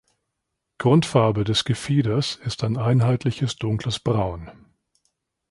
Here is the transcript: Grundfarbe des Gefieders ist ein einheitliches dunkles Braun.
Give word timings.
Grundfarbe 0.79 1.43
des 1.43 1.63
Gefieders 1.63 2.35
ist 2.37 2.63
ein 2.63 2.75
einheitliches 2.75 3.57
dunkles 3.57 3.99
Braun. 3.99 4.49